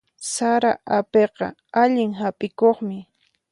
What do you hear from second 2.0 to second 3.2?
hap'ikuqmi.